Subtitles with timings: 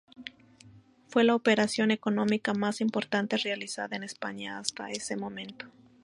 [1.09, 5.67] Fue la operación económica más importante realizada en España hasta ese momento.